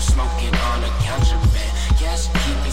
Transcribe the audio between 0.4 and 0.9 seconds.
on